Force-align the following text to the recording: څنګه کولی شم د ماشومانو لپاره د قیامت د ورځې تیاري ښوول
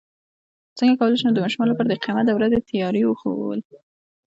څنګه 0.77 0.95
کولی 0.99 1.17
شم 1.21 1.31
د 1.33 1.39
ماشومانو 1.43 1.71
لپاره 1.71 1.87
د 1.89 1.93
قیامت 2.03 2.25
د 2.27 2.31
ورځې 2.37 2.59
تیاري 2.69 3.01
ښوول 3.19 3.59